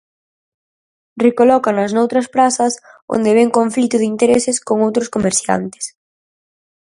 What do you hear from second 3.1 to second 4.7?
onde ven conflito de intereses